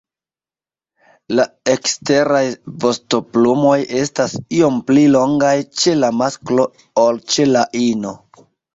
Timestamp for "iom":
4.63-4.83